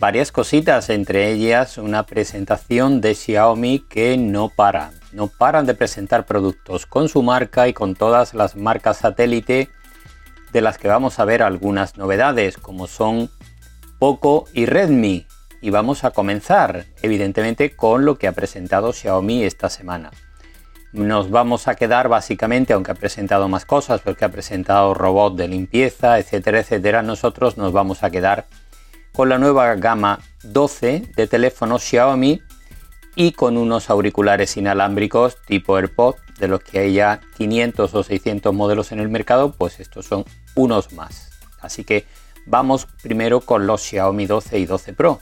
varias 0.00 0.32
cositas, 0.32 0.88
entre 0.88 1.30
ellas 1.30 1.76
una 1.76 2.06
presentación 2.06 3.02
de 3.02 3.14
Xiaomi 3.14 3.80
que 3.80 4.16
no 4.16 4.48
para 4.48 4.92
no 5.12 5.26
paran 5.26 5.66
de 5.66 5.74
presentar 5.74 6.24
productos 6.24 6.86
con 6.86 7.08
su 7.08 7.22
marca 7.22 7.68
y 7.68 7.74
con 7.74 7.94
todas 7.94 8.32
las 8.32 8.56
marcas 8.56 8.96
satélite 8.96 9.68
de 10.52 10.60
las 10.62 10.78
que 10.78 10.88
vamos 10.88 11.18
a 11.18 11.24
ver 11.26 11.42
algunas 11.42 11.98
novedades 11.98 12.56
como 12.56 12.86
son 12.86 13.30
Poco 13.98 14.46
y 14.54 14.66
Redmi. 14.66 15.26
Y 15.60 15.68
vamos 15.68 16.04
a 16.04 16.12
comenzar 16.12 16.86
evidentemente 17.02 17.76
con 17.76 18.06
lo 18.06 18.16
que 18.16 18.26
ha 18.26 18.32
presentado 18.32 18.94
Xiaomi 18.94 19.44
esta 19.44 19.68
semana. 19.68 20.10
Nos 20.92 21.30
vamos 21.30 21.68
a 21.68 21.74
quedar 21.74 22.08
básicamente, 22.08 22.72
aunque 22.72 22.92
ha 22.92 22.94
presentado 22.94 23.48
más 23.48 23.66
cosas, 23.66 24.00
porque 24.00 24.24
ha 24.24 24.30
presentado 24.30 24.94
robot 24.94 25.36
de 25.36 25.48
limpieza, 25.48 26.18
etcétera, 26.18 26.60
etcétera, 26.60 27.02
nosotros 27.02 27.58
nos 27.58 27.72
vamos 27.72 28.02
a 28.02 28.10
quedar 28.10 28.46
con 29.12 29.28
la 29.28 29.38
nueva 29.38 29.74
gama 29.74 30.20
12 30.42 31.12
de 31.16 31.26
teléfonos 31.26 31.82
Xiaomi 31.82 32.42
y 33.16 33.32
con 33.32 33.56
unos 33.56 33.90
auriculares 33.90 34.56
inalámbricos 34.56 35.36
tipo 35.46 35.76
AirPod, 35.76 36.16
de 36.38 36.48
los 36.48 36.60
que 36.60 36.78
hay 36.78 36.94
ya 36.94 37.20
500 37.36 37.94
o 37.94 38.02
600 38.02 38.54
modelos 38.54 38.92
en 38.92 39.00
el 39.00 39.08
mercado, 39.08 39.52
pues 39.52 39.78
estos 39.80 40.06
son 40.06 40.24
unos 40.54 40.92
más. 40.92 41.30
Así 41.60 41.84
que 41.84 42.06
vamos 42.46 42.86
primero 43.02 43.40
con 43.40 43.66
los 43.66 43.82
Xiaomi 43.82 44.26
12 44.26 44.58
y 44.58 44.66
12 44.66 44.92
Pro. 44.94 45.20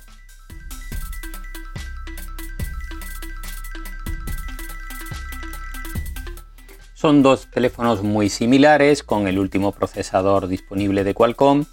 Son 6.95 7.23
dos 7.23 7.49
teléfonos 7.51 8.03
muy 8.03 8.29
similares 8.29 9.05
con 9.05 9.29
el 9.29 9.39
último 9.39 9.71
procesador 9.73 10.49
disponible 10.49 11.05
de 11.05 11.15
Qualcomm 11.15 11.65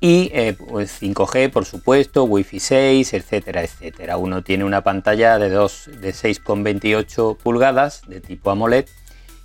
y 0.00 0.30
5G 0.30 1.36
eh, 1.36 1.48
pues 1.48 1.50
por 1.50 1.64
supuesto, 1.64 2.24
Wi-Fi 2.24 2.60
6, 2.60 3.14
etcétera, 3.14 3.62
etcétera. 3.62 4.16
Uno 4.16 4.42
tiene 4.42 4.64
una 4.64 4.82
pantalla 4.82 5.38
de, 5.38 5.50
de 5.50 5.56
6,28 5.58 7.36
pulgadas 7.36 8.02
de 8.06 8.20
tipo 8.20 8.50
AMOLED 8.50 8.86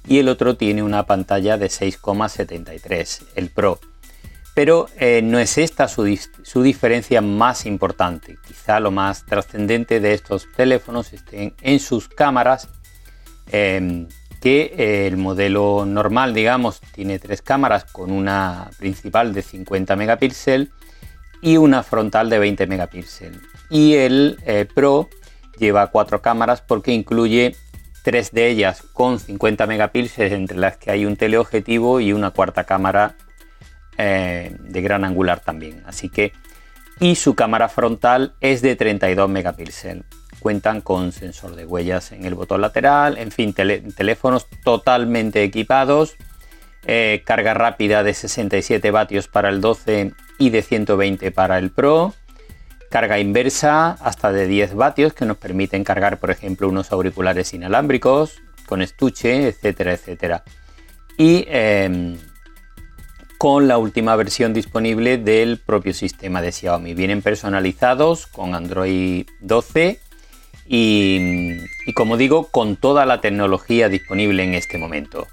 y 0.07 0.19
el 0.19 0.29
otro 0.29 0.55
tiene 0.55 0.83
una 0.83 1.05
pantalla 1.05 1.57
de 1.57 1.67
6,73, 1.67 3.23
el 3.35 3.49
Pro. 3.49 3.79
Pero 4.53 4.87
eh, 4.99 5.21
no 5.23 5.39
es 5.39 5.57
esta 5.57 5.87
su, 5.87 6.03
diferencia 6.61 7.21
más 7.21 7.65
importante. 7.65 8.37
Quizá 8.45 8.79
lo 8.79 8.91
más 8.91 9.25
trascendente 9.25 9.99
de 9.99 10.13
estos 10.13 10.47
teléfonos 10.55 11.11
estén 11.13 11.55
en 11.61 11.79
sus 11.79 12.07
cámaras 12.07 12.69
em, 13.51 14.07
que 14.43 14.73
eh, 14.77 15.07
el 15.07 15.15
modelo 15.15 15.85
normal, 15.85 16.33
digamos, 16.33 16.81
tiene 16.91 17.17
tres 17.17 17.41
cámaras 17.41 17.85
con 17.85 18.11
una 18.11 18.69
principal 18.77 19.33
de 19.33 19.41
50 19.41 19.95
megapíxeles 19.95 20.67
y 21.41 21.55
una 21.55 21.81
frontal 21.81 22.29
de 22.29 22.39
20 22.39 22.67
megapíxeles. 22.67 23.39
Y 23.69 23.93
el 23.93 24.37
eh, 24.45 24.65
Pro 24.65 25.07
lleva 25.57 25.91
cuatro 25.91 26.21
cámaras 26.21 26.59
porque 26.59 26.91
incluye 26.91 27.55
tres 28.03 28.33
de 28.33 28.49
ellas 28.49 28.83
con 28.91 29.17
50 29.17 29.65
megapíxeles, 29.65 30.33
entre 30.33 30.57
las 30.57 30.75
que 30.75 30.91
hay 30.91 31.05
un 31.05 31.15
teleobjetivo 31.15 32.01
y 32.01 32.11
una 32.11 32.31
cuarta 32.31 32.65
cámara 32.65 33.15
eh, 33.97 34.53
de 34.59 34.81
gran 34.81 35.05
angular 35.05 35.39
también. 35.39 35.83
Así 35.85 36.09
que, 36.09 36.33
y 36.99 37.15
su 37.15 37.33
cámara 37.33 37.69
frontal 37.69 38.35
es 38.41 38.61
de 38.61 38.75
32 38.75 39.29
megapíxeles 39.29 40.03
cuentan 40.43 40.81
con 40.81 41.13
sensor 41.13 41.55
de 41.55 41.65
huellas 41.65 42.11
en 42.11 42.25
el 42.25 42.35
botón 42.35 42.59
lateral, 42.59 43.17
en 43.17 43.31
fin, 43.31 43.53
teléfonos 43.53 44.45
totalmente 44.63 45.41
equipados, 45.41 46.17
eh, 46.85 47.23
carga 47.25 47.53
rápida 47.53 48.03
de 48.03 48.13
67 48.13 48.91
vatios 48.91 49.29
para 49.29 49.47
el 49.47 49.61
12 49.61 50.11
y 50.37 50.49
de 50.49 50.61
120 50.61 51.31
para 51.31 51.57
el 51.57 51.71
Pro, 51.71 52.13
carga 52.91 53.19
inversa 53.19 53.91
hasta 54.01 54.33
de 54.33 54.45
10 54.47 54.75
vatios 54.75 55.13
que 55.13 55.25
nos 55.25 55.37
permiten 55.37 55.85
cargar, 55.85 56.19
por 56.19 56.29
ejemplo, 56.29 56.67
unos 56.67 56.91
auriculares 56.91 57.53
inalámbricos 57.53 58.41
con 58.65 58.81
estuche, 58.81 59.47
etcétera, 59.47 59.93
etcétera. 59.93 60.43
Y 61.17 61.45
em, 61.47 62.17
con 63.37 63.69
la 63.69 63.77
última 63.77 64.15
versión 64.17 64.53
disponible 64.53 65.17
del 65.17 65.57
propio 65.57 65.93
sistema 65.93 66.41
de 66.41 66.51
Xiaomi. 66.51 66.93
Vienen 66.93 67.21
personalizados 67.21 68.27
con 68.27 68.55
Android 68.55 69.25
12 69.39 69.99
y, 70.65 71.57
como 71.93 72.17
digo, 72.17 72.47
con 72.49 72.75
toda 72.75 73.05
la 73.05 73.21
tecnología 73.21 73.89
disponible 73.89 74.43
en 74.43 74.53
este 74.53 74.77
momento. 74.77 75.27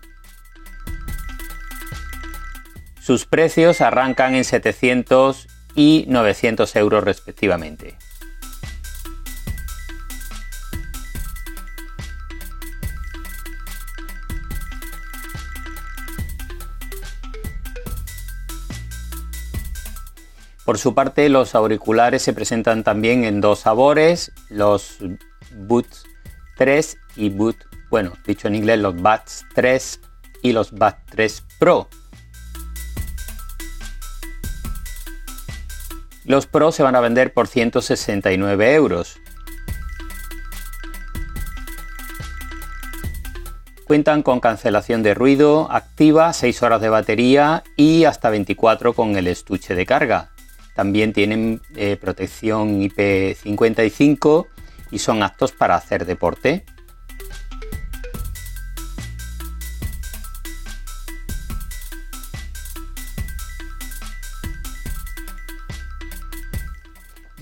Sus 3.00 3.26
precios 3.26 3.80
arrancan 3.80 4.34
en 4.34 4.44
700 4.44 5.48
y 5.74 6.04
900 6.08 6.76
euros 6.76 7.04
respectivamente. 7.04 7.96
Por 20.70 20.78
su 20.78 20.94
parte, 20.94 21.28
los 21.28 21.56
auriculares 21.56 22.22
se 22.22 22.32
presentan 22.32 22.84
también 22.84 23.24
en 23.24 23.40
dos 23.40 23.58
sabores, 23.58 24.30
los 24.50 24.98
Boots 25.52 26.04
3 26.58 26.96
y 27.16 27.28
Boot, 27.30 27.56
bueno, 27.90 28.12
dicho 28.24 28.46
en 28.46 28.54
inglés, 28.54 28.78
los 28.78 28.94
Buds 28.94 29.46
3 29.56 30.00
y 30.42 30.52
los 30.52 30.70
Buds 30.70 30.94
3 31.10 31.44
Pro. 31.58 31.88
Los 36.24 36.46
Pro 36.46 36.70
se 36.70 36.84
van 36.84 36.94
a 36.94 37.00
vender 37.00 37.32
por 37.32 37.48
169 37.48 38.72
euros. 38.72 39.18
Cuentan 43.88 44.22
con 44.22 44.38
cancelación 44.38 45.02
de 45.02 45.14
ruido 45.14 45.66
activa, 45.72 46.32
6 46.32 46.62
horas 46.62 46.80
de 46.80 46.90
batería 46.90 47.64
y 47.74 48.04
hasta 48.04 48.30
24 48.30 48.94
con 48.94 49.16
el 49.16 49.26
estuche 49.26 49.74
de 49.74 49.84
carga. 49.84 50.30
También 50.80 51.12
tienen 51.12 51.60
eh, 51.76 51.98
protección 52.00 52.80
IP55 52.80 54.46
y 54.90 54.98
son 54.98 55.22
aptos 55.22 55.52
para 55.52 55.74
hacer 55.74 56.06
deporte. 56.06 56.64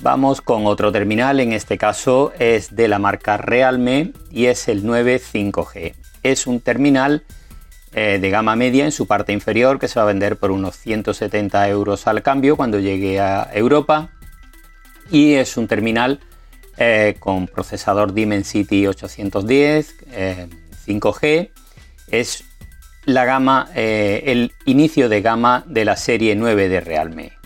Vamos 0.03 0.41
con 0.41 0.66
otro 0.66 0.91
terminal, 0.91 1.38
en 1.38 1.53
este 1.53 1.78
caso 1.78 2.32
es 2.41 2.75
de 2.75 2.88
la 2.88 2.98
marca 2.98 3.37
Realme 3.37 4.15
y 4.32 4.47
es 4.47 4.66
el 4.66 4.82
95G. 4.82 5.94
Es 6.25 6.48
un 6.48 6.59
terminal 6.60 7.22
eh, 7.93 8.19
de 8.21 8.31
gama 8.31 8.54
media 8.56 8.84
en 8.84 8.93
su 8.93 9.06
parte 9.06 9.32
inferior 9.32 9.78
que 9.78 9.88
se 9.88 9.99
va 9.99 10.04
a 10.04 10.09
vender 10.09 10.37
por 10.37 10.50
unos 10.50 10.76
170 10.76 11.69
euros 11.69 12.06
al 12.06 12.22
cambio 12.22 12.56
cuando 12.56 12.78
llegue 12.78 13.21
a 13.21 13.49
Europa. 13.53 14.10
Y 15.10 15.34
es 15.34 15.57
un 15.57 15.66
terminal 15.68 16.21
eh, 16.77 17.16
con 17.18 17.47
procesador 17.47 18.13
Dimensity 18.13 18.86
810 18.86 19.95
5G 20.86 21.18
eh, 21.22 21.51
es 22.09 22.45
la 23.04 23.24
gama 23.24 23.71
el 23.74 24.53
inicio 24.66 25.09
de 25.09 25.22
gama 25.22 25.65
de 25.66 25.84
la 25.86 25.97
serie 25.97 26.36
9 26.36 26.68
de 26.68 26.80
Realme 26.80 27.38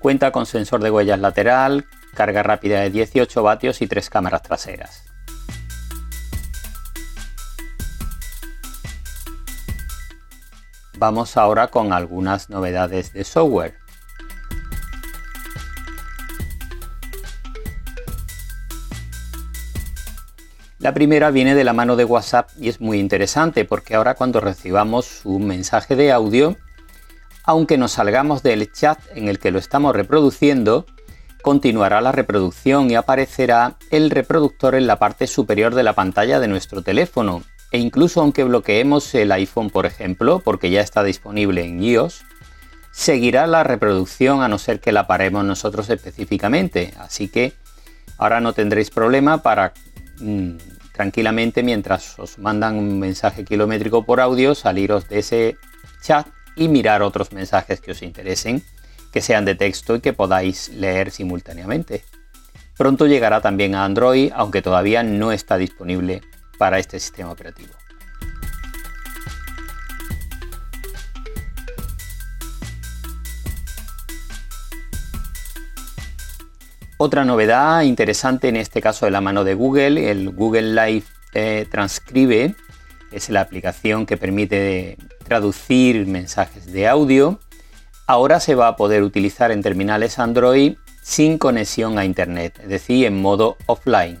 Cuenta 0.00 0.32
con 0.32 0.46
sensor 0.46 0.82
de 0.82 0.90
huellas 0.90 1.20
lateral, 1.20 1.86
carga 2.14 2.42
rápida 2.42 2.80
de 2.80 2.88
18 2.88 3.42
vatios 3.42 3.82
y 3.82 3.86
tres 3.86 4.08
cámaras 4.08 4.42
traseras. 4.42 5.04
Vamos 10.96 11.36
ahora 11.36 11.66
con 11.68 11.92
algunas 11.92 12.48
novedades 12.48 13.12
de 13.12 13.24
software. 13.24 13.74
La 20.78 20.94
primera 20.94 21.30
viene 21.30 21.54
de 21.54 21.64
la 21.64 21.74
mano 21.74 21.94
de 21.96 22.06
WhatsApp 22.06 22.48
y 22.58 22.70
es 22.70 22.80
muy 22.80 22.98
interesante 22.98 23.66
porque 23.66 23.96
ahora 23.96 24.14
cuando 24.14 24.40
recibamos 24.40 25.26
un 25.26 25.46
mensaje 25.46 25.94
de 25.94 26.10
audio, 26.10 26.56
aunque 27.44 27.78
nos 27.78 27.92
salgamos 27.92 28.42
del 28.42 28.70
chat 28.72 28.98
en 29.14 29.28
el 29.28 29.38
que 29.38 29.50
lo 29.50 29.58
estamos 29.58 29.94
reproduciendo, 29.94 30.86
continuará 31.42 32.00
la 32.00 32.12
reproducción 32.12 32.90
y 32.90 32.94
aparecerá 32.94 33.76
el 33.90 34.10
reproductor 34.10 34.74
en 34.74 34.86
la 34.86 34.98
parte 34.98 35.26
superior 35.26 35.74
de 35.74 35.82
la 35.82 35.94
pantalla 35.94 36.40
de 36.40 36.48
nuestro 36.48 36.82
teléfono. 36.82 37.42
E 37.72 37.78
incluso 37.78 38.20
aunque 38.20 38.44
bloqueemos 38.44 39.14
el 39.14 39.32
iPhone, 39.32 39.70
por 39.70 39.86
ejemplo, 39.86 40.40
porque 40.40 40.70
ya 40.70 40.80
está 40.80 41.02
disponible 41.02 41.64
en 41.64 41.82
iOS, 41.82 42.22
seguirá 42.90 43.46
la 43.46 43.62
reproducción 43.62 44.42
a 44.42 44.48
no 44.48 44.58
ser 44.58 44.80
que 44.80 44.92
la 44.92 45.06
paremos 45.06 45.44
nosotros 45.44 45.88
específicamente. 45.88 46.92
Así 46.98 47.28
que 47.28 47.52
ahora 48.18 48.40
no 48.40 48.52
tendréis 48.52 48.90
problema 48.90 49.42
para 49.42 49.72
Mm, 50.20 50.58
tranquilamente 50.92 51.62
mientras 51.62 52.18
os 52.18 52.38
mandan 52.38 52.76
un 52.76 52.98
mensaje 52.98 53.44
kilométrico 53.44 54.04
por 54.04 54.20
audio, 54.20 54.54
saliros 54.54 55.08
de 55.08 55.18
ese 55.20 55.56
chat 56.02 56.26
y 56.60 56.68
mirar 56.68 57.00
otros 57.00 57.32
mensajes 57.32 57.80
que 57.80 57.92
os 57.92 58.02
interesen, 58.02 58.62
que 59.12 59.22
sean 59.22 59.46
de 59.46 59.54
texto 59.54 59.96
y 59.96 60.00
que 60.00 60.12
podáis 60.12 60.68
leer 60.68 61.10
simultáneamente. 61.10 62.04
Pronto 62.76 63.06
llegará 63.06 63.40
también 63.40 63.74
a 63.74 63.86
Android, 63.86 64.30
aunque 64.34 64.60
todavía 64.60 65.02
no 65.02 65.32
está 65.32 65.56
disponible 65.56 66.20
para 66.58 66.78
este 66.78 67.00
sistema 67.00 67.32
operativo. 67.32 67.72
Otra 76.98 77.24
novedad 77.24 77.80
interesante 77.80 78.48
en 78.48 78.56
este 78.56 78.82
caso 78.82 79.06
de 79.06 79.12
la 79.12 79.22
mano 79.22 79.44
de 79.44 79.54
Google, 79.54 80.10
el 80.10 80.28
Google 80.28 80.74
Live 80.74 81.06
eh, 81.32 81.66
Transcribe, 81.70 82.54
es 83.12 83.28
la 83.30 83.40
aplicación 83.40 84.06
que 84.06 84.16
permite 84.16 84.96
traducir 85.24 86.06
mensajes 86.06 86.72
de 86.72 86.88
audio. 86.88 87.38
Ahora 88.06 88.40
se 88.40 88.54
va 88.54 88.68
a 88.68 88.76
poder 88.76 89.02
utilizar 89.02 89.52
en 89.52 89.62
terminales 89.62 90.18
Android 90.18 90.74
sin 91.02 91.38
conexión 91.38 91.98
a 91.98 92.04
Internet, 92.04 92.58
es 92.62 92.68
decir, 92.68 93.06
en 93.06 93.20
modo 93.20 93.56
offline. 93.66 94.18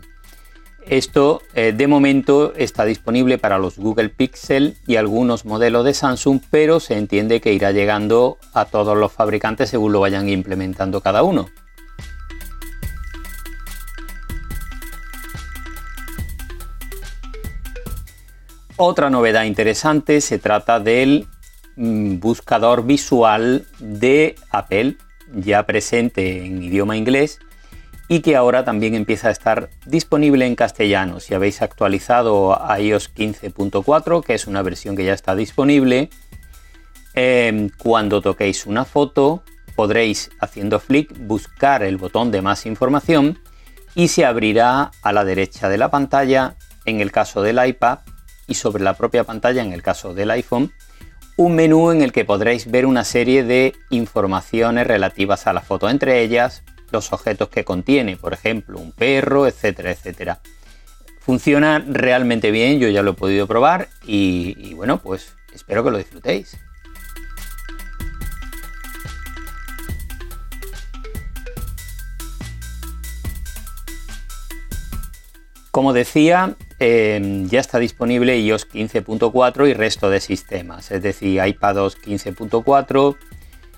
Esto 0.86 1.42
eh, 1.54 1.72
de 1.76 1.86
momento 1.86 2.54
está 2.56 2.84
disponible 2.84 3.38
para 3.38 3.58
los 3.58 3.76
Google 3.78 4.08
Pixel 4.08 4.76
y 4.86 4.96
algunos 4.96 5.44
modelos 5.44 5.84
de 5.84 5.94
Samsung, 5.94 6.40
pero 6.50 6.80
se 6.80 6.96
entiende 6.96 7.40
que 7.40 7.52
irá 7.52 7.70
llegando 7.70 8.38
a 8.54 8.64
todos 8.64 8.96
los 8.96 9.12
fabricantes 9.12 9.70
según 9.70 9.92
lo 9.92 10.00
vayan 10.00 10.28
implementando 10.28 11.00
cada 11.00 11.22
uno. 11.22 11.48
Otra 18.82 19.10
novedad 19.10 19.44
interesante 19.44 20.22
se 20.22 20.38
trata 20.38 20.80
del 20.80 21.28
mm, 21.76 22.18
buscador 22.18 22.86
visual 22.86 23.66
de 23.78 24.36
Apple, 24.50 24.96
ya 25.34 25.66
presente 25.66 26.46
en 26.46 26.62
idioma 26.62 26.96
inglés 26.96 27.40
y 28.08 28.20
que 28.20 28.36
ahora 28.36 28.64
también 28.64 28.94
empieza 28.94 29.28
a 29.28 29.32
estar 29.32 29.68
disponible 29.84 30.46
en 30.46 30.56
castellano. 30.56 31.20
Si 31.20 31.34
habéis 31.34 31.60
actualizado 31.60 32.58
a 32.58 32.80
iOS 32.80 33.14
15.4, 33.14 34.24
que 34.24 34.32
es 34.32 34.46
una 34.46 34.62
versión 34.62 34.96
que 34.96 35.04
ya 35.04 35.12
está 35.12 35.34
disponible, 35.34 36.08
em, 37.12 37.68
cuando 37.76 38.22
toquéis 38.22 38.64
una 38.64 38.86
foto 38.86 39.42
podréis, 39.76 40.30
haciendo 40.40 40.80
flick, 40.80 41.14
buscar 41.26 41.82
el 41.82 41.98
botón 41.98 42.30
de 42.30 42.40
más 42.40 42.64
información 42.64 43.40
y 43.94 44.08
se 44.08 44.24
abrirá 44.24 44.90
a 45.02 45.12
la 45.12 45.26
derecha 45.26 45.68
de 45.68 45.76
la 45.76 45.90
pantalla, 45.90 46.56
en 46.86 47.02
el 47.02 47.12
caso 47.12 47.42
del 47.42 47.62
iPad, 47.62 47.98
y 48.50 48.54
sobre 48.54 48.82
la 48.82 48.94
propia 48.94 49.22
pantalla, 49.22 49.62
en 49.62 49.72
el 49.72 49.80
caso 49.80 50.12
del 50.12 50.32
iPhone, 50.32 50.72
un 51.36 51.54
menú 51.54 51.92
en 51.92 52.02
el 52.02 52.12
que 52.12 52.24
podréis 52.24 52.68
ver 52.68 52.84
una 52.84 53.04
serie 53.04 53.44
de 53.44 53.74
informaciones 53.90 54.88
relativas 54.88 55.46
a 55.46 55.52
la 55.52 55.60
foto, 55.60 55.88
entre 55.88 56.20
ellas 56.20 56.64
los 56.90 57.12
objetos 57.12 57.48
que 57.48 57.64
contiene, 57.64 58.16
por 58.16 58.32
ejemplo, 58.32 58.80
un 58.80 58.90
perro, 58.90 59.46
etcétera, 59.46 59.92
etcétera. 59.92 60.40
Funciona 61.20 61.78
realmente 61.78 62.50
bien, 62.50 62.80
yo 62.80 62.88
ya 62.88 63.02
lo 63.02 63.12
he 63.12 63.14
podido 63.14 63.46
probar 63.46 63.88
y, 64.04 64.56
y 64.58 64.74
bueno, 64.74 64.98
pues 65.00 65.36
espero 65.54 65.84
que 65.84 65.92
lo 65.92 65.98
disfrutéis. 65.98 66.58
Como 75.70 75.92
decía, 75.92 76.56
Em, 76.82 77.46
ya 77.46 77.60
está 77.60 77.78
disponible 77.78 78.38
iOS 78.38 78.66
15.4 78.66 79.68
y 79.68 79.74
resto 79.74 80.08
de 80.08 80.18
sistemas, 80.18 80.90
es 80.90 81.02
decir, 81.02 81.38
iPadOS 81.44 81.98
15.4, 82.00 83.18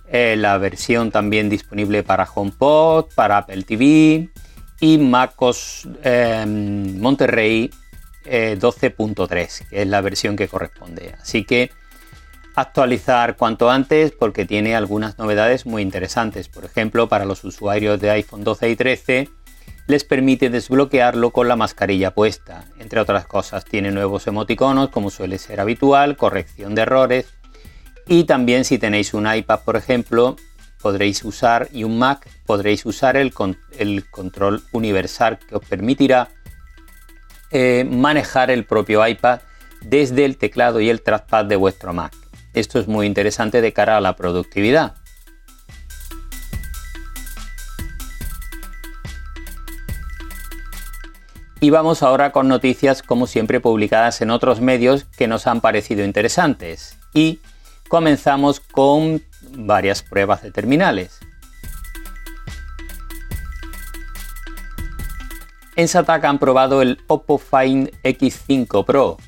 eh, 0.06 0.36
la 0.38 0.56
versión 0.58 1.10
también 1.10 1.48
disponible 1.50 2.04
para 2.04 2.28
HomePod, 2.32 3.06
para 3.16 3.38
Apple 3.38 3.64
TV 3.64 4.28
y 4.78 4.98
MacOS 4.98 5.88
em, 6.04 7.00
Monterrey 7.00 7.70
12.3, 8.24 9.60
eh, 9.62 9.64
que 9.68 9.82
es 9.82 9.88
la 9.88 10.00
versión 10.00 10.36
que 10.36 10.46
corresponde. 10.46 11.16
Así 11.20 11.42
que 11.42 11.72
actualizar 12.54 13.36
cuanto 13.36 13.68
antes 13.68 14.12
porque 14.12 14.44
tiene 14.44 14.76
algunas 14.76 15.18
novedades 15.18 15.66
muy 15.66 15.82
interesantes. 15.82 16.48
Por 16.48 16.64
ejemplo, 16.64 17.08
para 17.08 17.24
los 17.24 17.42
usuarios 17.42 18.00
de 18.00 18.10
iPhone 18.10 18.44
12 18.44 18.70
y 18.70 18.76
13 18.76 19.41
les 19.86 20.04
permite 20.04 20.50
desbloquearlo 20.50 21.30
con 21.30 21.48
la 21.48 21.56
mascarilla 21.56 22.12
puesta. 22.14 22.64
Entre 22.78 23.00
otras 23.00 23.26
cosas, 23.26 23.64
tiene 23.64 23.90
nuevos 23.90 24.26
emoticonos 24.26 24.90
como 24.90 25.10
suele 25.10 25.38
ser 25.38 25.60
habitual, 25.60 26.16
corrección 26.16 26.74
de 26.74 26.82
errores 26.82 27.26
y 28.06 28.24
también 28.24 28.64
si 28.64 28.78
tenéis 28.78 29.14
un 29.14 29.32
iPad 29.32 29.60
por 29.60 29.76
ejemplo 29.76 30.36
podréis 30.80 31.24
usar 31.24 31.68
y 31.72 31.84
un 31.84 31.98
Mac 31.98 32.28
podréis 32.44 32.84
usar 32.84 33.16
el, 33.16 33.32
control 33.32 34.62
universal 34.72 35.38
que 35.38 35.54
os 35.54 35.64
permitirá 35.64 36.28
eh, 37.52 37.86
manejar 37.88 38.50
el 38.50 38.64
propio 38.64 39.06
iPad 39.06 39.40
desde 39.82 40.24
el 40.24 40.36
teclado 40.36 40.80
y 40.80 40.90
el 40.90 41.02
trackpad 41.02 41.44
de 41.44 41.56
vuestro 41.56 41.92
Mac. 41.92 42.12
Esto 42.54 42.78
es 42.78 42.88
muy 42.88 43.06
interesante 43.06 43.60
de 43.60 43.72
cara 43.72 43.96
a 43.96 44.00
la 44.00 44.16
productividad. 44.16 44.96
Y 51.62 51.70
vamos 51.70 52.02
ahora 52.02 52.32
con 52.32 52.48
noticias 52.48 53.04
como 53.04 53.28
siempre 53.28 53.60
publicadas 53.60 54.20
en 54.20 54.32
otros 54.32 54.60
medios 54.60 55.04
que 55.04 55.28
nos 55.28 55.46
han 55.46 55.60
parecido 55.60 56.04
interesantes. 56.04 56.98
Y 57.14 57.38
comenzamos 57.88 58.58
con 58.58 59.22
varias 59.50 60.02
pruebas 60.02 60.42
de 60.42 60.50
terminales. 60.50 61.20
En 65.76 65.86
Sataka 65.86 66.28
han 66.28 66.40
probado 66.40 66.82
el 66.82 66.98
Oppo 67.06 67.38
Find 67.38 67.92
X5 68.02 68.84
Pro. 68.84 69.18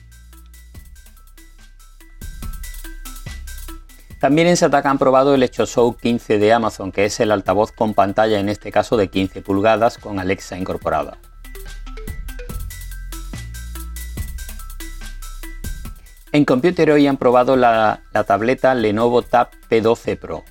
También 4.19 4.49
en 4.49 4.57
Sataka 4.57 4.91
han 4.91 4.99
probado 4.99 5.37
el 5.37 5.43
Echo 5.45 5.67
Show 5.67 5.97
15 5.97 6.41
de 6.41 6.53
Amazon, 6.53 6.91
que 6.91 7.05
es 7.05 7.21
el 7.21 7.31
altavoz 7.31 7.71
con 7.71 7.95
pantalla 7.95 8.41
en 8.41 8.49
este 8.49 8.73
caso 8.73 8.97
de 8.97 9.07
15 9.07 9.41
pulgadas 9.41 9.99
con 9.99 10.19
Alexa 10.19 10.59
incorporada. 10.59 11.17
En 16.35 16.45
Computer 16.45 16.91
hoy 16.91 17.07
han 17.07 17.17
probado 17.17 17.55
la, 17.55 18.03
tableta 18.27 18.75
Lenovo 18.75 19.23
Tab 19.23 19.51
P12 19.71 20.19
Pro. 20.19 20.43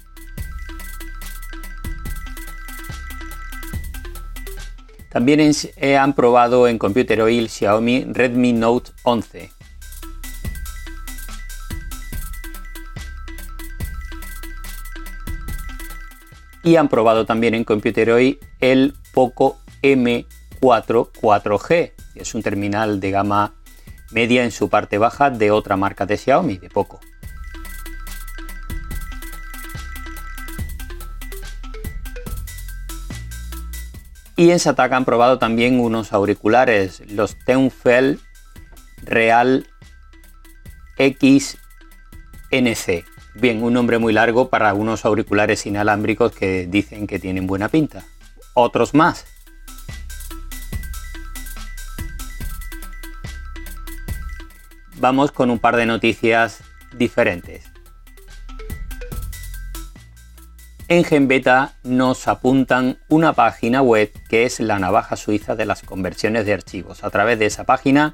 También 5.09 5.41
eh, 5.75 5.97
han 5.97 6.13
probado 6.13 6.69
en 6.69 6.79
Computer 6.79 7.21
Hoy 7.21 7.37
el 7.37 7.49
Xiaomi 7.49 8.05
Redmi 8.05 8.53
Note 8.53 8.91
11. 9.03 9.51
Y 16.63 16.77
han 16.77 16.87
probado 16.87 17.25
también 17.25 17.55
en 17.55 17.65
Computer 17.65 18.09
Hoy 18.11 18.39
el 18.61 18.93
Poco 19.13 19.59
M4 19.81 21.11
4G, 21.11 21.67
que 22.13 22.21
es 22.21 22.33
un 22.33 22.41
terminal 22.41 23.01
de 23.01 23.11
gama 23.11 23.53
media 24.13 24.43
en 24.43 24.51
su 24.51 24.69
parte 24.69 24.97
baja 24.97 25.29
de 25.29 25.51
otra 25.51 25.75
marca 25.75 26.05
de 26.05 26.17
Xiaomi, 26.17 26.57
de 26.57 26.69
poco. 26.69 26.99
Y 34.35 34.49
en 34.49 34.59
Sataka 34.59 34.97
han 34.97 35.05
probado 35.05 35.37
también 35.37 35.79
unos 35.79 36.11
auriculares, 36.11 37.03
los 37.11 37.37
Teunfel 37.45 38.19
Real 39.03 39.67
XNC. 40.97 41.55
Bien, 43.35 43.63
un 43.63 43.73
nombre 43.73 43.99
muy 43.99 44.11
largo 44.11 44.49
para 44.49 44.73
unos 44.73 45.05
auriculares 45.05 45.65
inalámbricos 45.65 46.31
que 46.31 46.67
dicen 46.67 47.07
que 47.07 47.19
tienen 47.19 47.47
buena 47.47 47.69
pinta. 47.69 48.03
Otros 48.53 48.93
más, 48.93 49.25
vamos 55.03 55.33
con 55.33 55.51
un 55.51 55.59
par 55.59 55.75
de 55.75 55.85
noticias 55.85 56.63
diferentes. 56.95 57.65
En 60.87 61.03
Genbeta 61.03 61.73
nos 61.83 62.29
apuntan 62.29 62.99
una 63.09 63.33
página 63.33 63.81
web 63.81 64.13
que 64.29 64.45
es 64.45 64.61
la 64.61 64.79
navaja 64.79 65.17
suiza 65.17 65.57
de 65.57 65.65
las 65.65 65.81
conversiones 65.81 66.45
de 66.45 66.53
archivos. 66.53 67.03
A 67.03 67.09
través 67.09 67.37
de 67.37 67.47
esa 67.47 67.65
página 67.65 68.13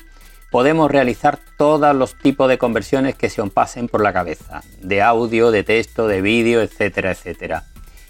podemos 0.49 0.89
realizar 0.89 1.37
todos 1.59 1.95
los 1.95 2.17
tipos 2.17 2.49
de 2.49 2.57
conversiones 2.57 3.13
que 3.13 3.29
se 3.29 3.43
os 3.43 3.51
pasen 3.51 3.87
por 3.87 4.01
la 4.01 4.11
cabeza, 4.11 4.63
de 4.81 5.03
audio, 5.03 5.51
de 5.51 5.63
texto, 5.63 6.07
de 6.07 6.23
vídeo, 6.23 6.59
etcétera, 6.59 7.11
etcétera. 7.11 7.65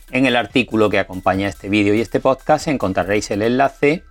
En 0.09 0.25
el 0.25 0.38
artículo 0.38 0.89
que 0.89 1.00
acompaña 1.00 1.50
este 1.50 1.67
vídeo 1.67 1.93
y 1.95 2.00
este 2.00 2.21
podcast 2.21 2.69
encontraréis 2.69 3.29
el 3.31 3.41
enlace 3.41 4.05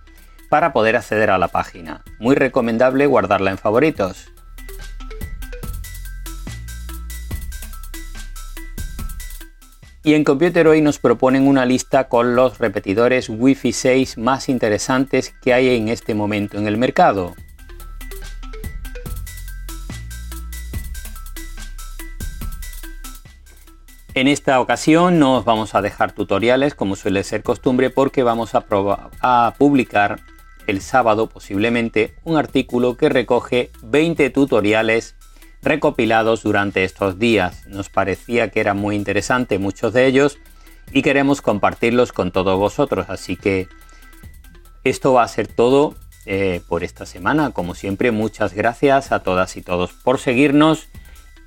para 0.47 0.73
poder 0.73 0.95
acceder 0.95 1.31
a 1.31 1.39
la 1.39 1.47
página. 1.47 2.03
Muy 2.19 2.35
recomendable 2.35 3.07
guardarla 3.07 3.49
en 3.49 3.57
favoritos. 3.57 4.31
Y 10.09 10.15
en 10.15 10.23
Computer 10.23 10.67
hoy 10.67 10.81
nos 10.81 10.97
proponen 10.97 11.47
una 11.47 11.67
lista 11.67 12.07
con 12.07 12.35
los 12.35 12.57
repetidores 12.57 13.29
Wi-Fi 13.29 13.71
6 13.71 14.17
más 14.17 14.49
interesantes 14.49 15.35
que 15.39 15.53
hay 15.53 15.75
en 15.75 15.87
este 15.87 16.15
momento 16.15 16.57
en 16.57 16.65
el 16.65 16.77
mercado. 16.77 17.35
En 24.15 24.27
esta 24.27 24.59
ocasión 24.59 25.19
no 25.19 25.37
os 25.37 25.45
vamos 25.45 25.75
a 25.75 25.83
dejar 25.83 26.11
tutoriales 26.11 26.73
como 26.73 26.95
suele 26.95 27.23
ser 27.23 27.43
costumbre 27.43 27.91
porque 27.91 28.23
vamos 28.23 28.55
a, 28.55 28.65
a, 29.21 29.53
publicar 29.59 30.21
el 30.65 30.81
sábado 30.81 31.29
posiblemente 31.29 32.15
un 32.23 32.35
artículo 32.35 32.97
que 32.97 33.09
recoge 33.09 33.69
20 33.83 34.31
tutoriales 34.31 35.15
recopilados 35.61 36.43
durante 36.43 36.83
estos 36.83 37.19
días. 37.19 37.67
Nos 37.67 37.89
parecía 37.89 38.49
que 38.49 38.59
era 38.59 38.73
muy 38.73 38.95
interesante 38.95 39.59
muchos 39.59 39.93
de 39.93 40.05
ellos 40.05 40.39
y 40.91 41.01
queremos 41.01 41.41
compartirlos 41.41 42.11
con 42.11 42.31
todos 42.31 42.57
vosotros. 42.57 43.09
Así 43.09 43.35
que 43.35 43.67
esto 44.83 45.13
va 45.13 45.23
a 45.23 45.27
ser 45.27 45.47
todo 45.47 45.95
eh, 46.25 46.61
por 46.67 46.83
esta 46.83 47.05
semana. 47.05 47.51
Como 47.51 47.75
siempre, 47.75 48.11
muchas 48.11 48.53
gracias 48.53 49.11
a 49.11 49.19
todas 49.19 49.57
y 49.57 49.61
todos 49.61 49.93
por 49.93 50.19
seguirnos 50.19 50.87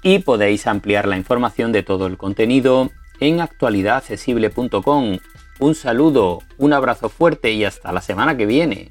y 0.03 0.19
podéis 0.19 0.67
ampliar 0.67 1.07
la 1.07 1.17
información 1.17 1.73
de 1.73 1.83
todo 1.83 2.07
el 2.07 2.19
contenido 2.19 2.91
en 3.21 3.41
actualidadaccesible.com. 3.41 5.19
Un 5.61 5.75
saludo, 5.75 6.41
un 6.59 6.73
abrazo 6.73 7.09
fuerte 7.09 7.53
y 7.53 7.65
hasta 7.65 7.93
la 7.93 8.01
semana 8.01 8.37
que 8.37 8.47
viene. 8.47 8.91